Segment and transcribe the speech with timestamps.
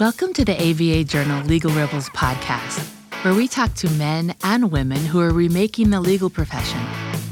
[0.00, 2.88] Welcome to the ABA Journal Legal Rebels podcast,
[3.22, 6.80] where we talk to men and women who are remaking the legal profession,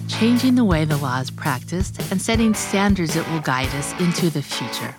[0.07, 4.29] changing the way the law is practiced, and setting standards that will guide us into
[4.29, 4.95] the future.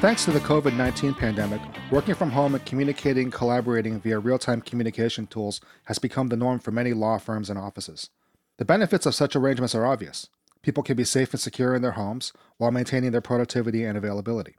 [0.00, 1.60] Thanks to the COVID 19 pandemic,
[1.92, 6.58] working from home and communicating collaborating via real time communication tools has become the norm
[6.58, 8.10] for many law firms and offices.
[8.56, 10.28] The benefits of such arrangements are obvious.
[10.66, 14.56] People can be safe and secure in their homes while maintaining their productivity and availability.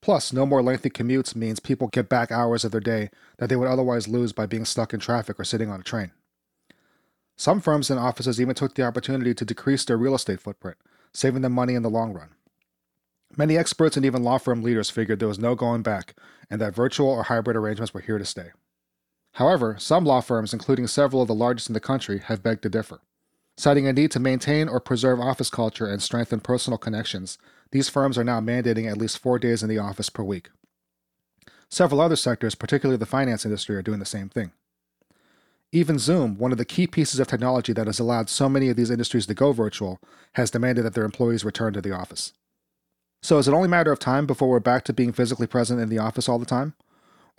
[0.00, 3.56] Plus, no more lengthy commutes means people get back hours of their day that they
[3.56, 6.10] would otherwise lose by being stuck in traffic or sitting on a train.
[7.36, 10.78] Some firms and offices even took the opportunity to decrease their real estate footprint,
[11.12, 12.30] saving them money in the long run.
[13.36, 16.14] Many experts and even law firm leaders figured there was no going back
[16.48, 18.52] and that virtual or hybrid arrangements were here to stay.
[19.32, 22.70] However, some law firms, including several of the largest in the country, have begged to
[22.70, 23.02] differ.
[23.62, 27.38] Citing a need to maintain or preserve office culture and strengthen personal connections,
[27.70, 30.50] these firms are now mandating at least four days in the office per week.
[31.68, 34.50] Several other sectors, particularly the finance industry, are doing the same thing.
[35.70, 38.74] Even Zoom, one of the key pieces of technology that has allowed so many of
[38.74, 40.00] these industries to go virtual,
[40.32, 42.32] has demanded that their employees return to the office.
[43.22, 45.80] So, is it only a matter of time before we're back to being physically present
[45.80, 46.74] in the office all the time?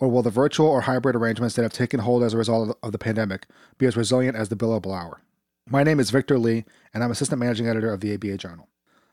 [0.00, 2.92] Or will the virtual or hybrid arrangements that have taken hold as a result of
[2.92, 3.44] the pandemic
[3.76, 5.20] be as resilient as the billable hour?
[5.70, 8.68] My name is Victor Lee, and I'm Assistant Managing Editor of the ABA Journal.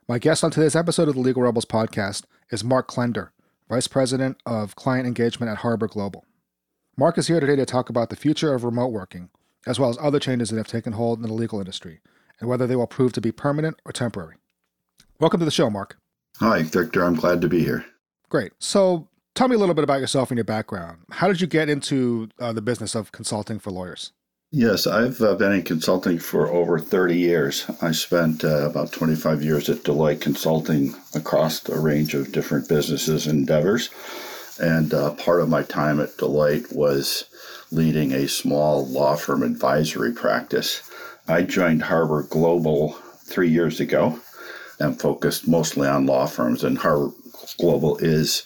[0.09, 3.29] My guest on today's episode of the Legal Rebels podcast is Mark Klender,
[3.69, 6.25] Vice President of Client Engagement at Harbor Global.
[6.97, 9.29] Mark is here today to talk about the future of remote working,
[9.65, 12.01] as well as other changes that have taken hold in the legal industry,
[12.41, 14.35] and whether they will prove to be permanent or temporary.
[15.21, 15.99] Welcome to the show, Mark.
[16.39, 17.05] Hi, Victor.
[17.05, 17.85] I'm glad to be here.
[18.27, 18.51] Great.
[18.59, 20.97] So, tell me a little bit about yourself and your background.
[21.11, 24.11] How did you get into uh, the business of consulting for lawyers?
[24.53, 27.71] Yes, I've uh, been in consulting for over 30 years.
[27.81, 33.27] I spent uh, about 25 years at Deloitte Consulting across a range of different businesses
[33.27, 33.89] and endeavors.
[34.59, 37.29] And uh, part of my time at Deloitte was
[37.71, 40.81] leading a small law firm advisory practice.
[41.29, 44.19] I joined Harbor Global three years ago
[44.81, 46.65] and focused mostly on law firms.
[46.65, 47.13] And Harbor
[47.57, 48.41] Global is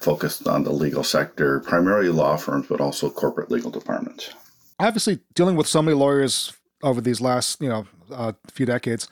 [0.00, 4.30] focused on the legal sector, primarily law firms, but also corporate legal departments
[4.86, 6.52] obviously dealing with so many lawyers
[6.82, 9.08] over these last you know uh, few decades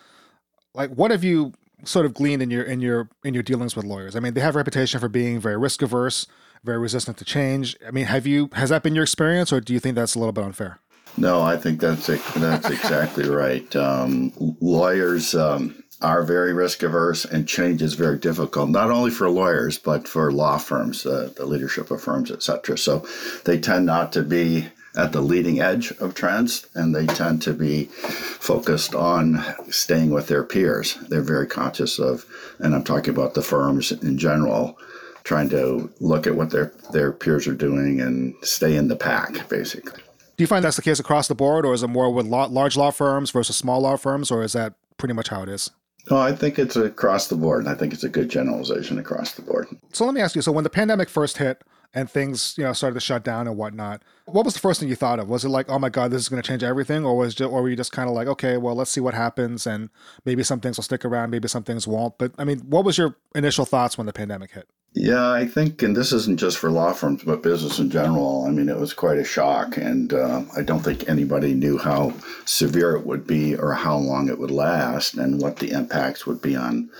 [0.74, 1.52] like what have you
[1.84, 4.16] sort of gleaned in your in your in your dealings with lawyers?
[4.16, 6.26] I mean they have a reputation for being very risk averse
[6.64, 7.76] very resistant to change.
[7.86, 10.18] I mean have you has that been your experience or do you think that's a
[10.18, 10.80] little bit unfair?
[11.16, 13.74] No i think that's that's exactly right.
[13.76, 19.28] Um, lawyers um, are very risk averse and change is very difficult not only for
[19.28, 23.04] lawyers but for law firms uh, the leadership of firms etc so
[23.44, 27.54] they tend not to be at the leading edge of trends and they tend to
[27.54, 30.96] be focused on staying with their peers.
[31.08, 32.26] They're very conscious of,
[32.58, 34.76] and I'm talking about the firms in general,
[35.22, 39.48] trying to look at what their, their peers are doing and stay in the pack,
[39.48, 40.02] basically.
[40.36, 42.46] Do you find that's the case across the board, or is it more with law,
[42.46, 45.70] large law firms versus small law firms, or is that pretty much how it is?
[46.10, 49.32] No, I think it's across the board, and I think it's a good generalization across
[49.32, 49.68] the board.
[49.92, 51.62] So let me ask you: so when the pandemic first hit,
[51.94, 54.02] and things you know started to shut down and whatnot.
[54.26, 55.28] What was the first thing you thought of?
[55.28, 57.50] Was it like oh my god this is going to change everything or was just,
[57.50, 59.90] or were you just kind of like okay well let's see what happens and
[60.24, 62.98] maybe some things will stick around maybe some things won't but i mean what was
[62.98, 64.68] your initial thoughts when the pandemic hit?
[64.94, 68.44] Yeah i think and this isn't just for law firms but business in general.
[68.46, 72.12] I mean it was quite a shock and uh, i don't think anybody knew how
[72.44, 76.42] severe it would be or how long it would last and what the impacts would
[76.42, 76.90] be on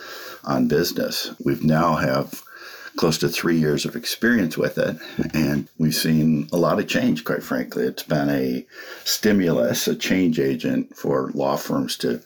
[0.45, 1.31] on business.
[1.45, 2.43] We've now have
[2.99, 4.99] close to three years of experience with it,
[5.33, 7.85] and we've seen a lot of change, quite frankly.
[7.85, 8.67] It's been a
[9.05, 12.21] stimulus, a change agent for law firms to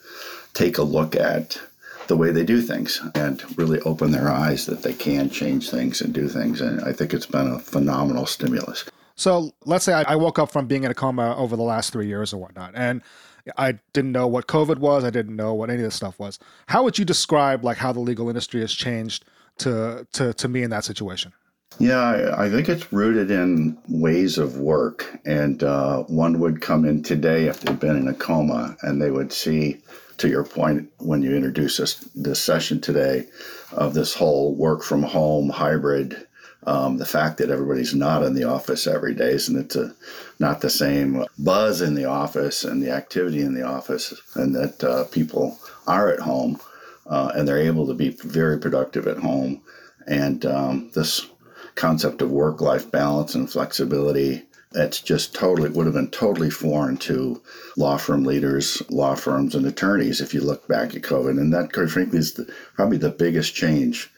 [0.55, 1.61] take a look at
[2.07, 6.01] the way they do things and really open their eyes that they can change things
[6.01, 6.59] and do things.
[6.59, 8.83] And I think it's been a phenomenal stimulus.
[9.15, 12.07] So let's say I woke up from being in a coma over the last three
[12.07, 13.03] years or whatnot, and
[13.57, 15.03] I didn't know what COVID was.
[15.03, 16.39] I didn't know what any of this stuff was.
[16.67, 19.23] How would you describe like how the legal industry has changed
[19.59, 21.33] to to to me in that situation?
[21.79, 26.85] Yeah, I, I think it's rooted in ways of work, and uh, one would come
[26.85, 29.79] in today if they've been in a coma, and they would see,
[30.17, 33.25] to your point when you introduce this this session today,
[33.71, 36.27] of this whole work from home hybrid.
[36.65, 39.93] Um, the fact that everybody's not in the office every day, and it's a,
[40.39, 44.81] not the same buzz in the office and the activity in the office, and that
[44.81, 46.61] uh, people are at home
[47.05, 49.61] uh, and they're able to be very productive at home.
[50.07, 51.27] And um, this
[51.75, 54.43] concept of work life balance and flexibility
[54.75, 57.41] It's just totally would have been totally foreign to
[57.77, 61.39] law firm leaders, law firms, and attorneys if you look back at COVID.
[61.39, 64.11] And that, quite frankly, is the, probably the biggest change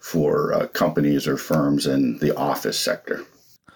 [0.00, 3.24] for uh, companies or firms in the office sector.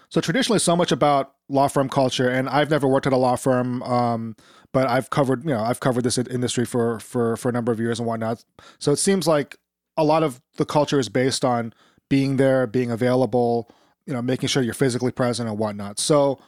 [0.09, 3.35] So traditionally, so much about law firm culture, and I've never worked at a law
[3.35, 4.35] firm, um,
[4.73, 7.79] but I've covered, you know, I've covered this industry for for for a number of
[7.79, 8.43] years and whatnot.
[8.79, 9.57] So it seems like
[9.97, 11.73] a lot of the culture is based on
[12.09, 13.69] being there, being available,
[14.05, 15.99] you know, making sure you're physically present and whatnot.
[15.99, 16.39] So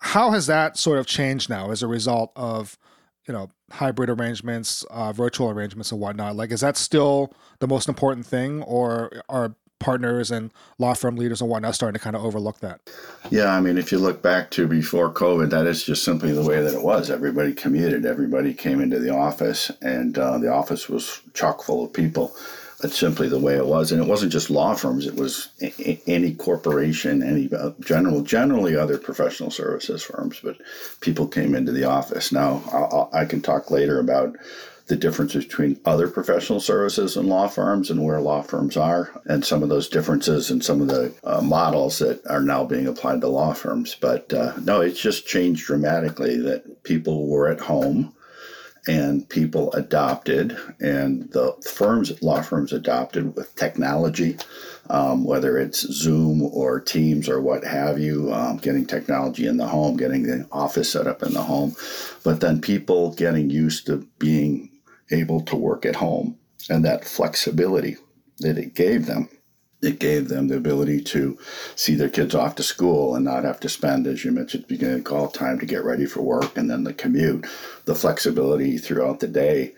[0.00, 2.78] how has that sort of changed now as a result of
[3.26, 6.36] you know hybrid arrangements, uh, virtual arrangements, and whatnot?
[6.36, 11.40] Like, is that still the most important thing, or are partners and law firm leaders
[11.40, 12.80] and whatnot starting to kind of overlook that?
[13.30, 16.42] Yeah, I mean, if you look back to before COVID, that is just simply the
[16.44, 17.10] way that it was.
[17.10, 21.92] Everybody commuted, everybody came into the office, and uh, the office was chock full of
[21.92, 22.34] people.
[22.80, 25.04] That's simply the way it was, and it wasn't just law firms.
[25.04, 30.38] It was a- any corporation, any uh, general, generally other professional services firms.
[30.42, 30.58] But
[31.00, 32.30] people came into the office.
[32.30, 34.36] Now I'll, I can talk later about
[34.88, 39.44] the differences between other professional services and law firms and where law firms are, and
[39.44, 43.20] some of those differences and some of the uh, models that are now being applied
[43.20, 43.94] to law firms.
[43.94, 48.14] But uh, no, it's just changed dramatically that people were at home
[48.86, 54.38] and people adopted, and the firms, law firms adopted with technology,
[54.88, 59.66] um, whether it's Zoom or Teams or what have you, um, getting technology in the
[59.66, 61.76] home, getting the office set up in the home,
[62.24, 64.67] but then people getting used to being
[65.10, 66.38] able to work at home
[66.68, 67.96] and that flexibility
[68.40, 69.28] that it gave them
[69.80, 71.38] it gave them the ability to
[71.76, 74.74] see their kids off to school and not have to spend, as you mentioned the
[74.74, 77.46] beginning call, time to get ready for work and then the commute,
[77.84, 79.74] the flexibility throughout the day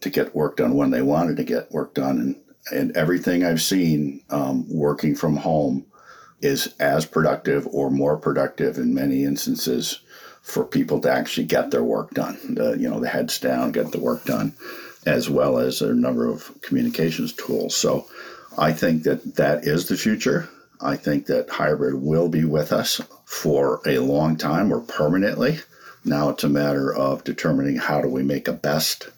[0.00, 2.18] to get work done when they wanted to get work done.
[2.18, 2.36] And,
[2.70, 5.86] and everything I've seen um, working from home
[6.40, 10.01] is as productive or more productive in many instances
[10.42, 12.36] for people to actually get their work done.
[12.54, 14.54] The, you know, the heads down, get the work done,
[15.06, 17.76] as well as a number of communications tools.
[17.76, 18.06] So
[18.58, 20.48] I think that that is the future.
[20.80, 25.60] I think that hybrid will be with us for a long time or permanently.
[26.04, 29.08] Now it's a matter of determining how do we make a best,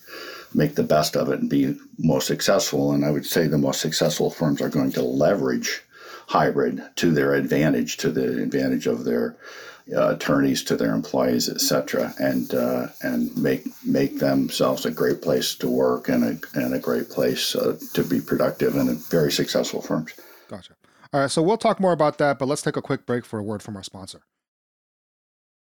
[0.53, 2.93] make the best of it and be most successful.
[2.93, 5.83] And I would say the most successful firms are going to leverage
[6.27, 9.37] hybrid to their advantage, to the advantage of their
[9.93, 15.55] uh, attorneys to their employees, etc., and uh, and make make themselves a great place
[15.57, 19.83] to work and a and a great place uh, to be productive and very successful
[19.83, 20.15] firms.
[20.49, 20.75] Gotcha.
[21.13, 23.39] All right, so we'll talk more about that, but let's take a quick break for
[23.39, 24.23] a word from our sponsor.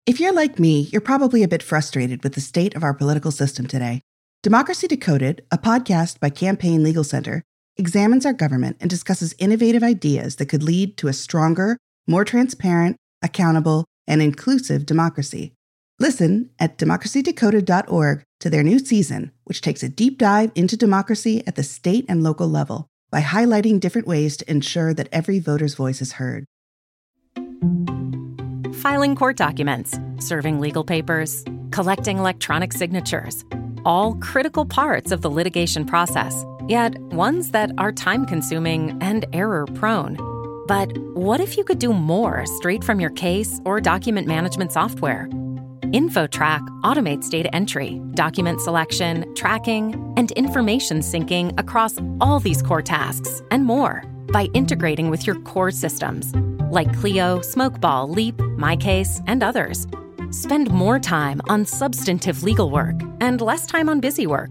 [0.06, 3.32] If you're like me, you're probably a bit frustrated with the state of our political
[3.32, 4.02] system today.
[4.42, 7.42] Democracy Decoded, a podcast by Campaign Legal Center,
[7.76, 11.76] examines our government and discusses innovative ideas that could lead to a stronger,
[12.06, 15.54] more transparent, accountable, and inclusive democracy.
[15.98, 21.56] Listen at democracydecoded.org to their new season, which takes a deep dive into democracy at
[21.56, 26.02] the state and local level by highlighting different ways to ensure that every voter's voice
[26.02, 26.44] is heard.
[28.74, 33.44] Filing court documents, serving legal papers, collecting electronic signatures,
[33.86, 39.64] all critical parts of the litigation process, yet ones that are time consuming and error
[39.74, 40.35] prone.
[40.66, 45.28] But what if you could do more straight from your case or document management software?
[45.82, 53.42] InfoTrack automates data entry, document selection, tracking, and information syncing across all these core tasks
[53.52, 56.34] and more by integrating with your core systems
[56.70, 59.86] like Clio, Smokeball, Leap, MyCase, and others.
[60.30, 64.50] Spend more time on substantive legal work and less time on busy work.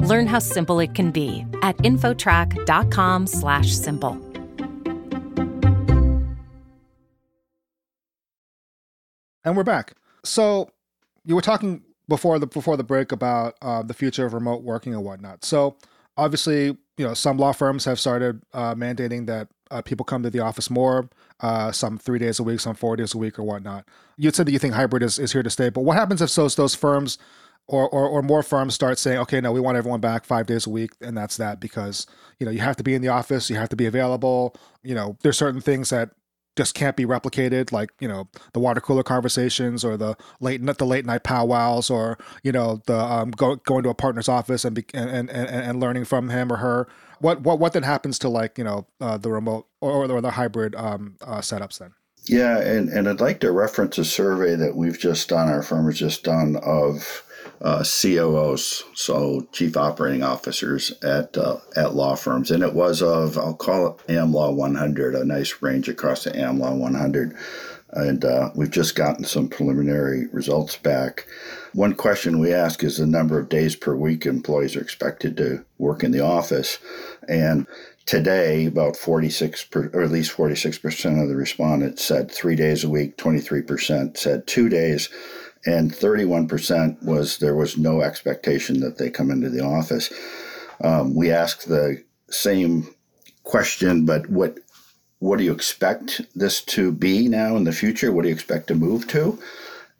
[0.00, 4.29] Learn how simple it can be at infotrack.com/simple.
[9.44, 9.94] And we're back.
[10.24, 10.70] So
[11.24, 14.94] you were talking before the before the break about uh, the future of remote working
[14.94, 15.44] and whatnot.
[15.44, 15.76] So
[16.16, 20.30] obviously, you know, some law firms have started uh, mandating that uh, people come to
[20.30, 21.08] the office more,
[21.40, 23.86] uh, some three days a week, some four days a week, or whatnot.
[24.18, 26.34] You said that you think hybrid is, is here to stay, but what happens if
[26.34, 27.16] those those firms
[27.66, 30.66] or, or, or more firms start saying, okay, no, we want everyone back five days
[30.66, 32.06] a week, and that's that because
[32.38, 34.54] you know you have to be in the office, you have to be available.
[34.82, 36.10] You know, there's certain things that
[36.56, 40.86] just can't be replicated, like you know the water cooler conversations or the late the
[40.86, 44.74] late night powwows or you know the um, go, going to a partner's office and,
[44.76, 46.88] be, and, and and learning from him or her.
[47.20, 50.32] What what what then happens to like you know uh, the remote or, or the
[50.32, 51.92] hybrid um, uh, setups then?
[52.26, 55.86] Yeah, and, and I'd like to reference a survey that we've just done, our firm
[55.86, 57.24] has just done of
[57.62, 63.36] uh, COOs, so chief operating officers at uh, at law firms, and it was of
[63.36, 67.36] I'll call it AmLaw 100, a nice range across the AmLaw 100.
[67.92, 71.26] and uh, we've just gotten some preliminary results back.
[71.74, 75.64] One question we ask is the number of days per week employees are expected to
[75.78, 76.78] work in the office.
[77.28, 77.66] And
[78.06, 82.88] today, about 46, per, or at least 46% of the respondents said three days a
[82.88, 85.10] week, 23% said two days,
[85.66, 90.12] and 31% was there was no expectation that they come into the office.
[90.82, 92.94] Um, we asked the same
[93.42, 94.58] question, but what
[95.18, 98.10] what do you expect this to be now in the future?
[98.10, 99.38] What do you expect to move to?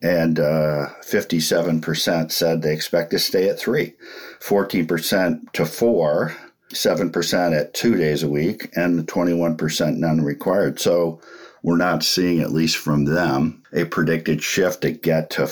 [0.02, 3.92] And uh, 57% said they expect to stay at three,
[4.40, 6.34] 14% to four,
[6.72, 10.80] 7% at two days a week, and 21% none required.
[10.80, 11.20] So
[11.62, 15.46] we're not seeing, at least from them, a predicted shift to get to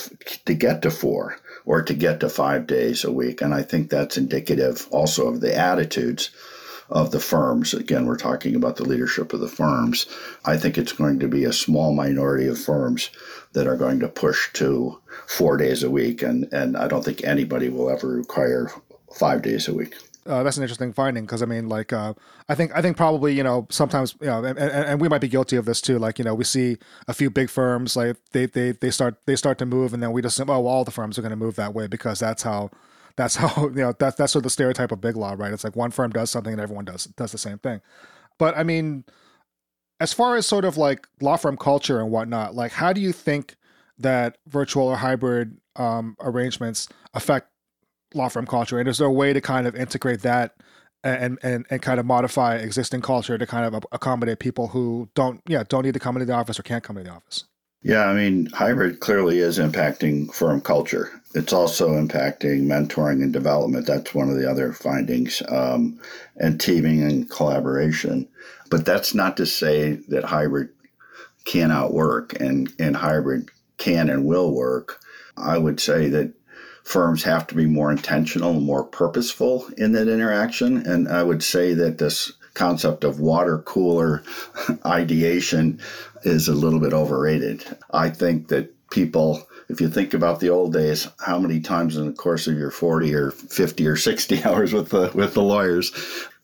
[0.46, 3.42] to get to four or to get to five days a week.
[3.42, 6.30] And I think that's indicative also of the attitudes
[6.90, 7.74] of the firms.
[7.74, 10.06] Again, we're talking about the leadership of the firms.
[10.44, 13.10] I think it's going to be a small minority of firms
[13.52, 17.22] that are going to push to four days a week, and, and I don't think
[17.24, 18.70] anybody will ever require
[19.14, 19.94] five days a week.
[20.26, 22.14] Uh, that's an interesting finding because I mean, like, uh,
[22.48, 25.20] I think I think probably you know sometimes you know, and, and, and, we might
[25.20, 25.98] be guilty of this too.
[25.98, 29.36] Like, you know, we see a few big firms like they they they start they
[29.36, 31.36] start to move, and then we just oh, well, all the firms are going to
[31.36, 32.70] move that way because that's how
[33.16, 35.52] that's how you know that's that's sort of the stereotype of big law, right?
[35.52, 37.80] It's like one firm does something and everyone does does the same thing.
[38.38, 39.04] But I mean,
[40.00, 43.12] as far as sort of like law firm culture and whatnot, like how do you
[43.12, 43.56] think
[43.98, 47.48] that virtual or hybrid um, arrangements affect
[48.14, 48.78] law firm culture?
[48.78, 50.54] And is there a way to kind of integrate that
[51.04, 55.40] and and and kind of modify existing culture to kind of accommodate people who don't
[55.46, 57.44] yeah don't need to come into the office or can't come into the office?
[57.82, 61.22] Yeah, I mean, hybrid clearly is impacting firm culture.
[61.34, 63.86] It's also impacting mentoring and development.
[63.86, 66.00] That's one of the other findings, um,
[66.36, 68.28] and teaming and collaboration.
[68.68, 70.70] But that's not to say that hybrid
[71.44, 75.00] cannot work and, and hybrid can and will work.
[75.36, 76.34] I would say that
[76.88, 80.78] firms have to be more intentional more purposeful in that interaction.
[80.86, 84.22] And I would say that this concept of water cooler
[84.86, 85.80] ideation
[86.22, 87.62] is a little bit overrated.
[87.90, 92.06] I think that people, if you think about the old days, how many times in
[92.06, 95.92] the course of your 40 or 50 or 60 hours with the with the lawyers,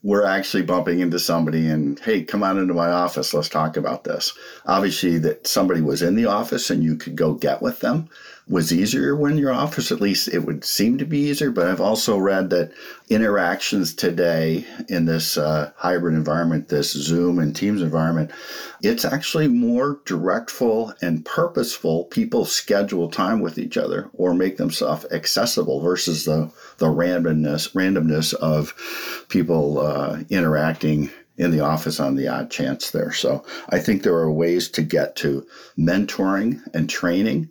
[0.03, 4.05] we're actually bumping into somebody and hey, come on into my office, let's talk about
[4.05, 4.35] this.
[4.67, 8.11] Obviously that somebody was in the office and you could go get with them
[8.47, 9.91] was easier when you're office.
[9.91, 11.51] At least it would seem to be easier.
[11.51, 12.73] But I've also read that
[13.09, 18.31] interactions today in this uh, hybrid environment, this Zoom and Teams environment,
[18.83, 22.05] it's actually more directful and purposeful.
[22.05, 28.35] People schedule time with each other or make themselves accessible versus the the randomness randomness
[28.35, 28.75] of
[29.29, 33.13] people uh, interacting in the office on the odd chance there.
[33.13, 35.47] So I think there are ways to get to
[35.79, 37.51] mentoring and training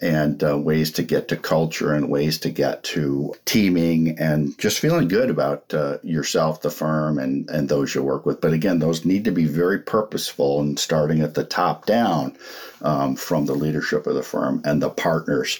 [0.00, 4.78] and uh, ways to get to culture and ways to get to teaming and just
[4.78, 8.40] feeling good about uh, yourself, the firm, and, and those you work with.
[8.40, 12.36] But again, those need to be very purposeful and starting at the top down
[12.82, 15.58] um, from the leadership of the firm and the partners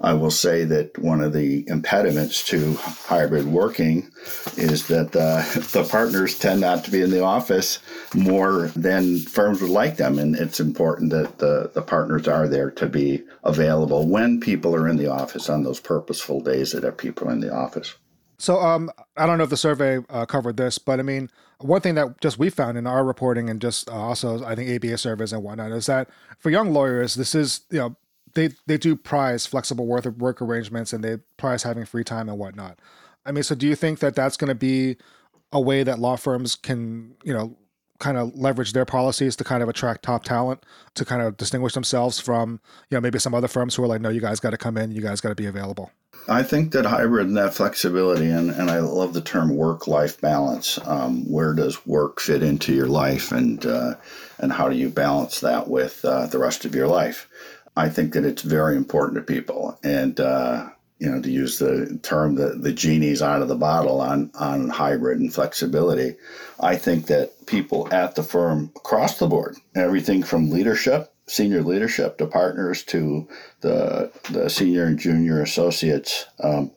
[0.00, 4.10] I will say that one of the impediments to hybrid working
[4.56, 7.78] is that uh, the partners tend not to be in the office
[8.14, 10.18] more than firms would like them.
[10.18, 14.88] And it's important that the, the partners are there to be available when people are
[14.88, 17.94] in the office on those purposeful days that have people in the office.
[18.38, 21.80] So um, I don't know if the survey uh, covered this, but I mean, one
[21.80, 24.98] thing that just we found in our reporting and just uh, also I think ABA
[24.98, 27.96] surveys and whatnot is that for young lawyers, this is you know
[28.36, 32.78] they they do prize flexible work arrangements and they prize having free time and whatnot.
[33.24, 34.96] I mean, so do you think that that's going to be
[35.52, 37.56] a way that law firms can you know
[37.98, 40.64] kind of leverage their policies to kind of attract top talent
[40.94, 44.02] to kind of distinguish themselves from you know maybe some other firms who are like
[44.02, 45.90] no you guys got to come in you guys got to be available
[46.28, 50.20] i think that hybrid and that flexibility and, and i love the term work life
[50.20, 53.94] balance um, where does work fit into your life and uh,
[54.38, 57.28] and how do you balance that with uh, the rest of your life
[57.76, 59.78] I think that it's very important to people.
[59.84, 64.00] And, uh, you know, to use the term the, the genie's out of the bottle
[64.00, 66.16] on, on hybrid and flexibility,
[66.58, 72.16] I think that people at the firm across the board, everything from leadership, senior leadership
[72.16, 73.28] to partners to
[73.60, 76.70] the, the senior and junior associates, um,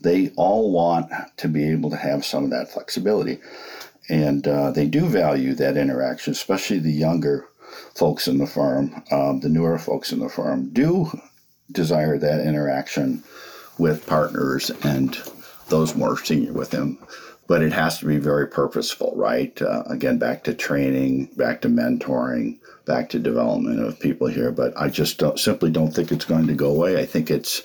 [0.00, 3.40] they all want to be able to have some of that flexibility.
[4.08, 7.48] And uh, they do value that interaction, especially the younger
[7.94, 11.10] folks in the firm, um, the newer folks in the firm, do
[11.72, 13.22] desire that interaction
[13.78, 15.20] with partners and
[15.68, 16.98] those more senior with them.
[17.46, 19.60] but it has to be very purposeful, right?
[19.60, 24.50] Uh, again, back to training, back to mentoring, back to development of people here.
[24.50, 26.98] But I just don't, simply don't think it's going to go away.
[26.98, 27.62] I think it's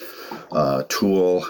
[0.52, 1.46] a tool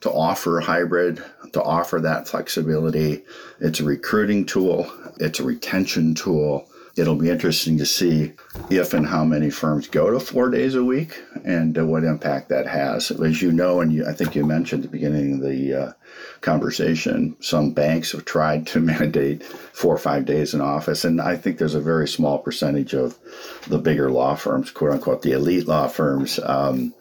[0.00, 3.22] to offer hybrid, to offer that flexibility.
[3.60, 8.32] It's a recruiting tool, it's a retention tool it'll be interesting to see
[8.70, 12.48] if and how many firms go to four days a week and uh, what impact
[12.48, 13.10] that has.
[13.10, 15.92] As you know, and you, I think you mentioned at the beginning of the uh,
[16.40, 21.04] conversation, some banks have tried to mandate four or five days in office.
[21.04, 23.18] And I think there's a very small percentage of
[23.66, 26.94] the bigger law firms, quote unquote, the elite law firms, um,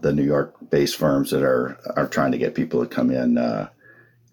[0.00, 3.38] the New York based firms that are, are trying to get people to come in.
[3.38, 3.68] Uh,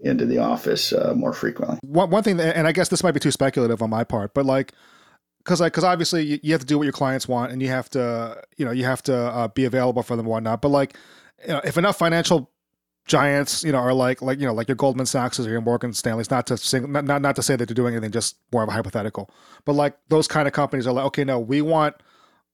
[0.02, 1.78] into the office uh, more frequently.
[1.82, 4.46] One, one thing, and I guess this might be too speculative on my part, but
[4.46, 4.72] like
[5.50, 7.70] because like because obviously you, you, have to do what your clients want and you
[7.70, 10.62] have to you know you have to uh, be available for them and whatnot.
[10.62, 10.96] But like
[11.42, 12.52] you know if enough financial
[13.08, 15.92] giants you know are like like you know like your goldman sachs or your morgan
[15.94, 18.62] stanley's not to sing not, not not to say that they're doing anything just more
[18.62, 19.32] of a hypothetical.
[19.66, 21.96] But like those kind of companies are like okay no we want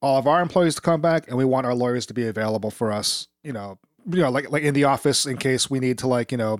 [0.02, 2.72] all of our employees to come back and we want our lawyers to be available
[2.72, 3.78] for us you know
[4.10, 6.60] you know like like in the office in case we need to like you know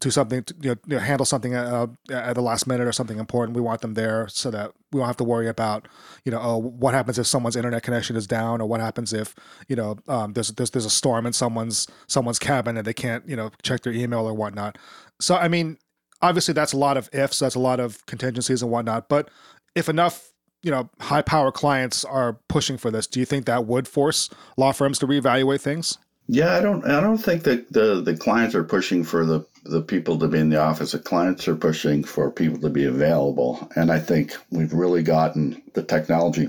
[0.00, 3.56] do something, to, you know, handle something uh, at the last minute or something important.
[3.56, 5.88] We want them there so that we don't have to worry about,
[6.24, 9.34] you know, oh, what happens if someone's internet connection is down, or what happens if,
[9.68, 13.26] you know, um, there's there's there's a storm in someone's someone's cabin and they can't,
[13.28, 14.76] you know, check their email or whatnot.
[15.18, 15.78] So I mean,
[16.20, 19.08] obviously that's a lot of ifs, that's a lot of contingencies and whatnot.
[19.08, 19.30] But
[19.74, 23.66] if enough you know high power clients are pushing for this do you think that
[23.66, 26.84] would force law firms to reevaluate things yeah, I don't.
[26.86, 30.38] I don't think that the the clients are pushing for the the people to be
[30.38, 30.92] in the office.
[30.92, 35.62] The clients are pushing for people to be available, and I think we've really gotten
[35.74, 36.48] the technology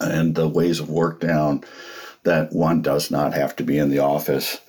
[0.00, 1.64] and the ways of work down
[2.24, 4.60] that one does not have to be in the office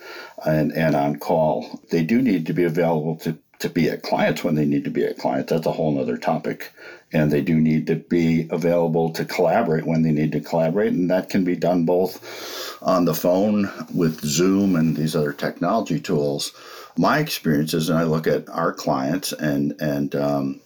[0.46, 1.82] and and on call.
[1.92, 4.92] They do need to be available to to be at clients when they need to
[4.92, 5.52] be at clients.
[5.52, 6.72] That's a whole other topic.
[7.14, 10.94] And they do need to be available to collaborate when they need to collaborate.
[10.94, 16.00] And that can be done both on the phone with Zoom and these other technology
[16.00, 16.54] tools.
[16.98, 20.62] My experiences, and I look at our clients and, and um,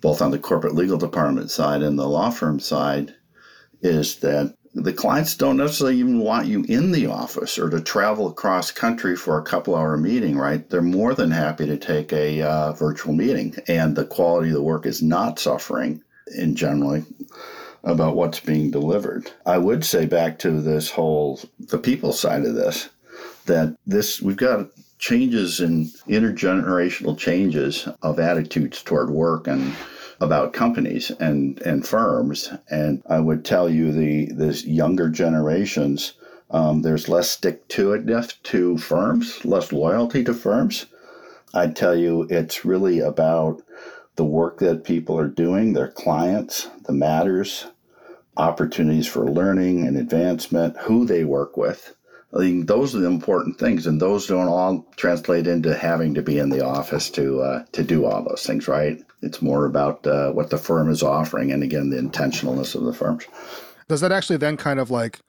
[0.00, 3.14] both on the corporate legal department side and the law firm side,
[3.80, 8.28] is that the clients don't necessarily even want you in the office or to travel
[8.28, 10.68] across country for a couple hour meeting right?
[10.70, 14.62] They're more than happy to take a uh, virtual meeting and the quality of the
[14.62, 16.02] work is not suffering
[16.36, 17.04] in generally
[17.84, 19.30] about what's being delivered.
[19.46, 22.88] I would say back to this whole the people side of this
[23.46, 29.74] that this we've got changes in intergenerational changes of attitudes toward work and
[30.20, 32.50] about companies and, and firms.
[32.70, 36.14] And I would tell you the this younger generations,
[36.50, 40.86] um, there's less stick to itness to firms, less loyalty to firms.
[41.54, 43.62] I'd tell you it's really about
[44.16, 47.66] the work that people are doing, their clients, the matters,
[48.36, 51.94] opportunities for learning and advancement, who they work with.
[52.34, 56.22] I think those are the important things, and those don't all translate into having to
[56.22, 59.00] be in the office to uh, to do all those things, right?
[59.22, 62.92] It's more about uh, what the firm is offering, and again, the intentionalness of the
[62.92, 63.24] firms.
[63.88, 65.20] Does that actually then kind of like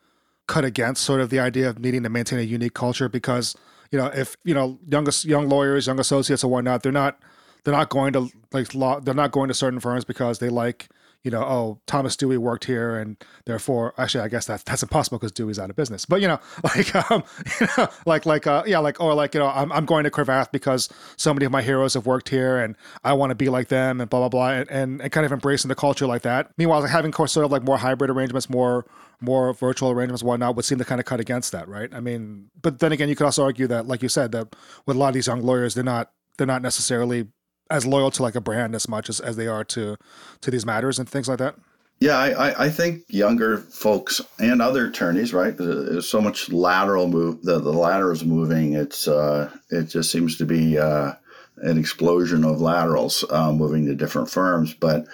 [0.48, 3.10] cut against sort of the idea of needing to maintain a unique culture?
[3.10, 3.56] Because
[3.92, 7.20] you know, if you know, young young lawyers, young associates, or whatnot, they're not
[7.64, 9.00] they're not going to like law.
[9.00, 10.90] They're not going to certain firms because they like
[11.24, 15.18] you know, oh, Thomas Dewey worked here, and therefore, actually, I guess that's that's impossible
[15.18, 16.06] because Dewey's out of business.
[16.06, 17.24] But you know, like, um,
[17.60, 20.12] you know, like, like, uh, yeah, like, or like, you know, I'm I'm going to
[20.12, 23.50] Cravath because so many of my heroes have worked here, and I want to be
[23.50, 26.22] like them, and blah blah blah, and, and, and kind of embracing the culture like
[26.22, 26.52] that.
[26.58, 28.86] Meanwhile, like having sort of like more hybrid arrangements, more
[29.20, 31.94] more virtual arrangements, whatnot, would seem to kind of cut against that, right?
[31.94, 34.56] I mean, but then again, you could also argue that, like you said, that
[34.86, 37.28] with a lot of these young lawyers, they're not they're not necessarily
[37.70, 39.98] as loyal to like a brand as much as, as they are to
[40.42, 41.56] to these matters and things like that?
[42.02, 45.56] Yeah, I, I think younger folks and other attorneys, right?
[45.58, 47.44] There's so much lateral move.
[47.44, 48.74] The, the ladder is moving.
[48.74, 51.14] It's uh, it just seems to be uh,
[51.58, 54.74] an explosion of laterals uh, moving to different firms.
[54.74, 55.08] But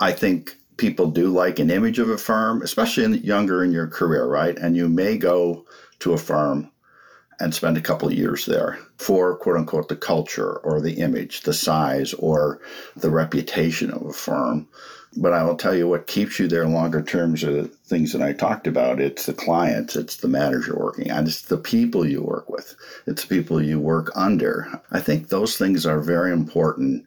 [0.00, 3.86] I think people do like an image of a firm, especially in younger in your
[3.86, 4.58] career, right?
[4.58, 5.64] And you may go
[6.00, 6.72] to a firm
[7.38, 11.42] and spend a couple of years there for quote unquote the culture or the image,
[11.42, 12.60] the size or
[12.96, 14.68] the reputation of a firm.
[15.16, 18.22] But I will tell you what keeps you there longer terms are the things that
[18.22, 19.00] I talked about.
[19.00, 22.74] It's the clients, it's the matters you're working on, it's the people you work with,
[23.06, 24.80] it's the people you work under.
[24.90, 27.06] I think those things are very important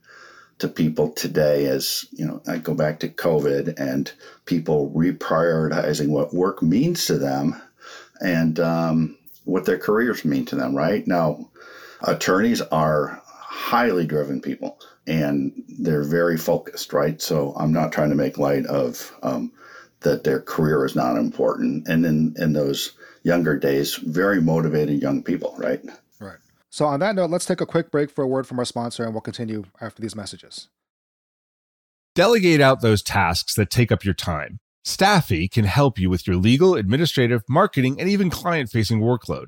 [0.57, 4.13] to people today as you know i go back to covid and
[4.45, 7.61] people reprioritizing what work means to them
[8.21, 11.05] and um, what their careers mean to them, right?
[11.07, 11.49] Now,
[12.01, 17.21] attorneys are highly driven people and they're very focused, right?
[17.21, 19.51] So I'm not trying to make light of um,
[20.01, 21.87] that their career is not important.
[21.87, 22.91] And in, in those
[23.23, 25.81] younger days, very motivated young people, right?
[26.19, 26.37] Right.
[26.69, 29.03] So on that note, let's take a quick break for a word from our sponsor
[29.03, 30.67] and we'll continue after these messages.
[32.13, 34.59] Delegate out those tasks that take up your time.
[34.85, 39.47] Staffi can help you with your legal, administrative, marketing, and even client facing workload.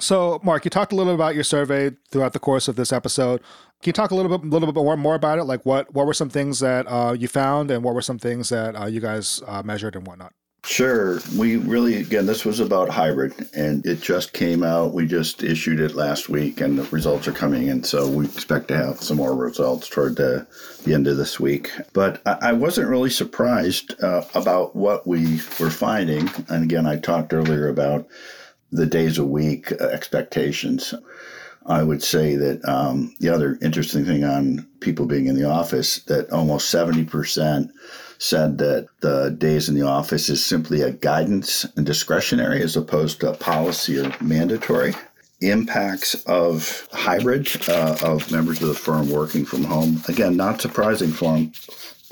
[0.00, 2.92] So, Mark, you talked a little bit about your survey throughout the course of this
[2.92, 3.40] episode.
[3.82, 5.44] Can you talk a little bit, little bit more, more about it?
[5.44, 8.48] Like, what what were some things that uh, you found, and what were some things
[8.50, 10.32] that uh, you guys uh, measured and whatnot?
[10.64, 11.20] Sure.
[11.38, 14.92] We really, again, this was about hybrid, and it just came out.
[14.92, 17.82] We just issued it last week, and the results are coming in.
[17.82, 20.46] So we expect to have some more results toward the,
[20.84, 21.70] the end of this week.
[21.94, 26.28] But I, I wasn't really surprised uh, about what we were finding.
[26.50, 28.06] And again, I talked earlier about
[28.72, 30.94] the days a week uh, expectations.
[31.66, 36.00] I would say that um, the other interesting thing on people being in the office
[36.04, 37.70] that almost 70%
[38.18, 43.20] said that the days in the office is simply a guidance and discretionary as opposed
[43.20, 44.94] to policy or mandatory.
[45.42, 50.02] Impacts of hybrid uh, of members of the firm working from home.
[50.06, 51.46] Again, not surprising for,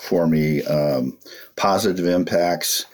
[0.01, 0.63] for me.
[0.65, 1.19] Um,
[1.57, 2.87] positive impacts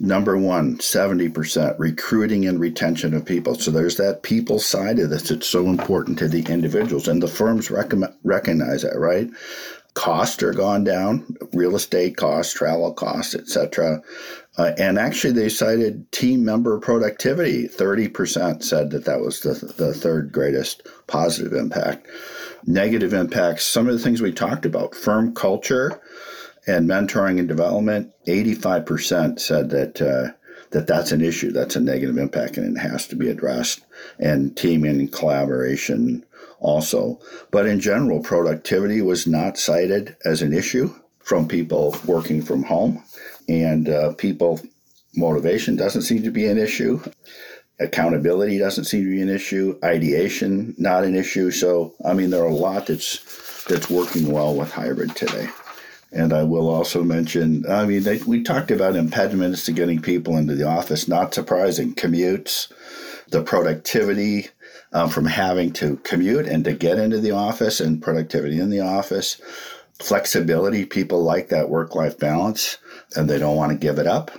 [0.00, 3.56] Number one, 70% recruiting and retention of people.
[3.56, 5.30] So there's that people side of this.
[5.30, 9.28] It's so important to the individuals, and the firms rec- recognize that, right?
[9.94, 14.00] Costs are gone down, real estate costs, travel costs, etc.
[14.56, 17.66] Uh, and actually, they cited team member productivity.
[17.66, 22.06] 30% said that that was the, the third greatest positive impact.
[22.66, 26.00] Negative impacts, some of the things we talked about, firm culture,
[26.68, 30.32] and mentoring and development, 85% said that uh,
[30.70, 33.80] that that's an issue, that's a negative impact, and it has to be addressed.
[34.18, 36.24] And teaming and collaboration
[36.60, 37.20] also.
[37.50, 43.02] But in general, productivity was not cited as an issue from people working from home,
[43.48, 44.60] and uh, people
[45.14, 47.00] motivation doesn't seem to be an issue.
[47.80, 49.78] Accountability doesn't seem to be an issue.
[49.82, 51.50] Ideation not an issue.
[51.50, 55.48] So I mean, there are a lot that's that's working well with hybrid today.
[56.10, 60.36] And I will also mention, I mean, they, we talked about impediments to getting people
[60.36, 61.06] into the office.
[61.06, 62.72] Not surprising, commutes,
[63.28, 64.48] the productivity
[64.92, 68.80] um, from having to commute and to get into the office, and productivity in the
[68.80, 69.40] office,
[69.98, 70.86] flexibility.
[70.86, 72.78] People like that work life balance
[73.14, 74.30] and they don't want to give it up.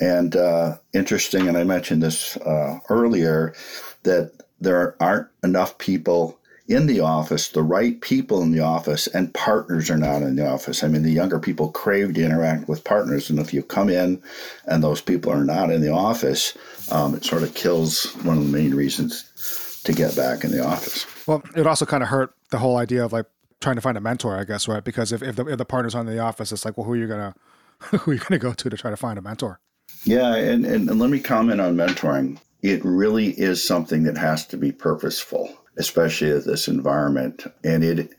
[0.00, 3.54] And uh, interesting, and I mentioned this uh, earlier,
[4.02, 6.39] that there aren't enough people
[6.70, 10.48] in the office, the right people in the office, and partners are not in the
[10.48, 10.84] office.
[10.84, 14.22] I mean, the younger people crave to interact with partners, and if you come in
[14.66, 16.56] and those people are not in the office,
[16.92, 20.64] um, it sort of kills one of the main reasons to get back in the
[20.64, 21.06] office.
[21.26, 23.26] Well, it also kind of hurt the whole idea of like
[23.60, 24.84] trying to find a mentor, I guess, right?
[24.84, 26.92] Because if, if the if the partners aren't in the office, it's like, well, who
[26.92, 27.34] are you gonna
[27.80, 29.58] who are you gonna go to to try to find a mentor?
[30.04, 32.38] Yeah, and, and, and let me comment on mentoring.
[32.62, 37.46] It really is something that has to be purposeful especially at this environment.
[37.64, 38.10] And it,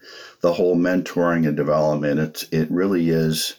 [0.41, 3.56] the whole mentoring and development, it's, it really is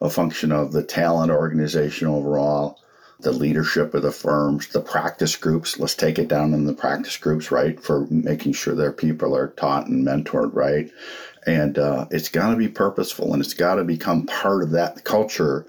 [0.00, 2.78] a function of the talent organization overall,
[3.20, 5.78] the leadership of the firms, the practice groups.
[5.78, 9.48] Let's take it down in the practice groups, right, for making sure their people are
[9.48, 10.90] taught and mentored, right?
[11.46, 15.04] And uh, it's got to be purposeful and it's got to become part of that
[15.04, 15.66] culture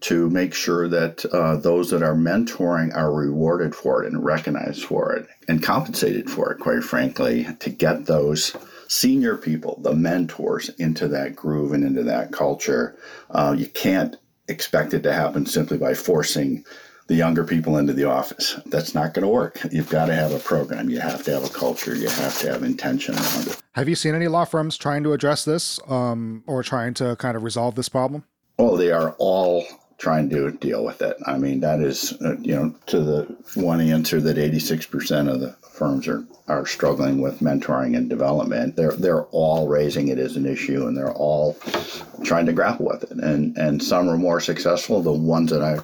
[0.00, 4.84] to make sure that uh, those that are mentoring are rewarded for it and recognized
[4.84, 8.56] for it and compensated for it, quite frankly, to get those
[8.88, 12.96] senior people, the mentors, into that groove and into that culture.
[13.30, 16.64] Uh, you can't expect it to happen simply by forcing
[17.08, 18.56] the younger people into the office.
[18.66, 19.58] That's not going to work.
[19.72, 20.90] You've got to have a program.
[20.90, 21.94] You have to have a culture.
[21.94, 23.62] You have to have intention around it.
[23.72, 27.36] Have you seen any law firms trying to address this um, or trying to kind
[27.36, 28.24] of resolve this problem?
[28.58, 29.64] Oh, they are all
[29.98, 31.16] trying to deal with it.
[31.26, 35.52] I mean, that is, uh, you know, to the one answer that 86% of the
[35.72, 38.76] firms are, are struggling with mentoring and development.
[38.76, 41.56] They're, they're all raising it as an issue and they're all
[42.24, 43.10] trying to grapple with it.
[43.10, 45.02] And, and some are more successful.
[45.02, 45.80] The ones that I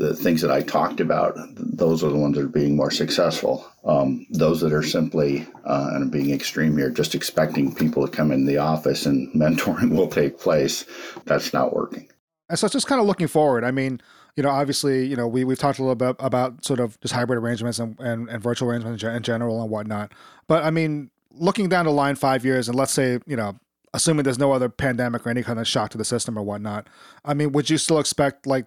[0.00, 3.70] the things that I talked about, those are the ones that are being more successful.
[3.84, 8.32] Um, those that are simply, uh, and being extreme here, just expecting people to come
[8.32, 10.86] in the office and mentoring will take place,
[11.26, 12.08] that's not working.
[12.50, 13.64] And so it's just kind of looking forward.
[13.64, 14.00] I mean,
[14.36, 17.14] you know, obviously, you know, we, we've talked a little bit about sort of just
[17.14, 20.12] hybrid arrangements and, and, and virtual arrangements in general and whatnot.
[20.48, 23.58] But I mean, looking down the line five years, and let's say, you know,
[23.94, 26.88] assuming there's no other pandemic or any kind of shock to the system or whatnot,
[27.24, 28.66] I mean, would you still expect like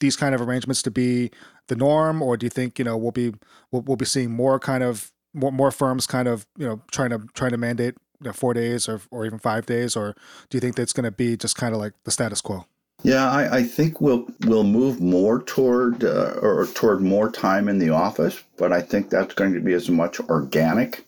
[0.00, 1.30] these kind of arrangements to be
[1.68, 3.32] the norm, or do you think you know we'll be
[3.70, 7.10] we'll, we'll be seeing more kind of more, more firms kind of you know trying
[7.10, 10.14] to trying to mandate you know, four days or or even five days, or
[10.50, 12.66] do you think that's going to be just kind of like the status quo?
[13.02, 17.78] Yeah, I, I, think we'll we'll move more toward uh, or toward more time in
[17.78, 21.04] the office, but I think that's going to be as much organic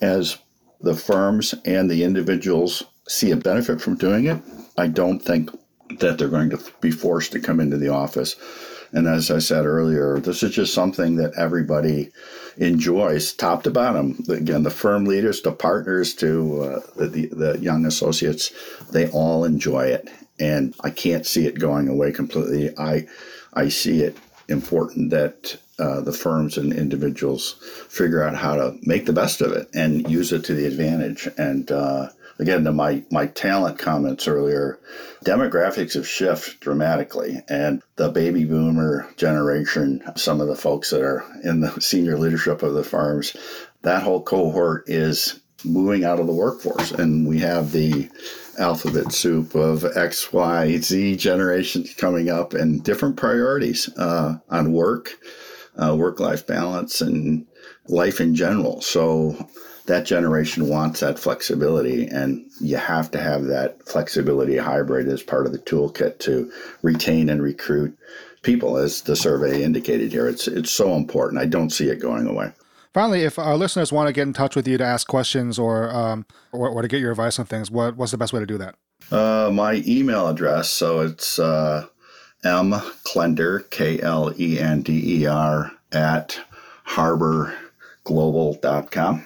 [0.00, 0.38] as
[0.80, 4.40] the firms and the individuals see a benefit from doing it.
[4.78, 5.50] I don't think
[5.98, 8.36] that they're going to be forced to come into the office.
[8.92, 12.12] And as I said earlier, this is just something that everybody
[12.56, 14.24] enjoys, top to bottom.
[14.28, 18.52] Again, the firm leaders, the partners, to uh, the, the young associates,
[18.92, 22.76] they all enjoy it and I can't see it going away completely.
[22.78, 23.06] I
[23.52, 24.16] I see it
[24.48, 27.56] important that uh, the firms and individuals
[27.88, 31.28] figure out how to make the best of it and use it to the advantage.
[31.36, 34.78] And uh, again, to my my talent comments earlier,
[35.24, 41.24] demographics have shifted dramatically, and the baby boomer generation, some of the folks that are
[41.44, 43.36] in the senior leadership of the firms,
[43.82, 48.08] that whole cohort is moving out of the workforce, and we have the
[48.58, 55.10] alphabet soup of X, Y, Z generations coming up and different priorities uh, on work,
[55.76, 57.46] uh, work life balance, and
[57.88, 58.80] life in general.
[58.80, 59.48] So
[59.86, 65.46] that generation wants that flexibility, and you have to have that flexibility hybrid as part
[65.46, 66.50] of the toolkit to
[66.82, 67.96] retain and recruit
[68.42, 70.28] people, as the survey indicated here.
[70.28, 71.40] It's it's so important.
[71.40, 72.52] I don't see it going away.
[72.92, 75.94] Finally, if our listeners want to get in touch with you to ask questions or
[75.94, 78.46] um, or, or, to get your advice on things, what what's the best way to
[78.46, 78.74] do that?
[79.12, 80.70] Uh, my email address.
[80.70, 81.86] So it's uh,
[82.42, 82.72] m
[83.04, 86.40] klender k l e n d e r at
[86.88, 89.24] harborglobal.com.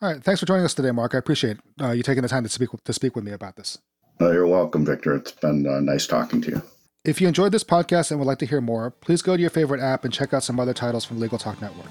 [0.00, 0.08] Great.
[0.08, 0.22] All right.
[0.22, 1.14] Thanks for joining us today, Mark.
[1.14, 3.78] I appreciate uh, you taking the time to speak to speak with me about this.
[4.20, 5.14] Oh, you're welcome, Victor.
[5.16, 6.62] It's been uh, nice talking to you.
[7.04, 9.50] If you enjoyed this podcast and would like to hear more, please go to your
[9.50, 11.88] favorite app and check out some other titles from Legal Talk Network.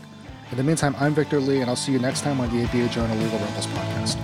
[0.52, 2.90] In the meantime, I'm Victor Lee, and I'll see you next time on the ABA
[2.90, 4.18] Journal Legal Rebels podcast.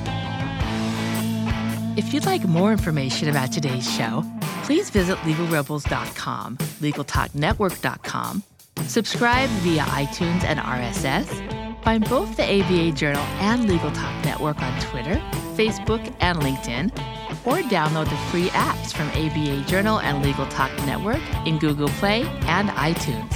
[1.98, 4.24] If you'd like more information about today's show,
[4.64, 8.44] please visit legalrebels.com, legaltalknetwork.com,
[8.86, 14.82] subscribe via iTunes and RSS, find both the ABA Journal and Legal Talk Network on
[14.82, 15.22] Twitter,
[15.54, 16.86] Facebook, and LinkedIn,
[17.46, 22.24] or download the free apps from ABA Journal and Legal Talk Network in Google Play
[22.48, 23.32] and iTunes.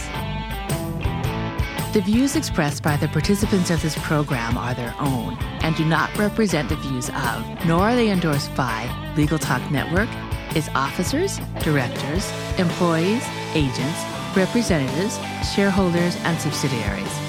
[1.93, 6.15] The views expressed by the participants of this program are their own and do not
[6.17, 10.09] represent the views of, nor are they endorsed by, Legal Talk Network,
[10.55, 14.03] its officers, directors, employees, agents,
[14.35, 15.19] representatives,
[15.53, 17.28] shareholders, and subsidiaries.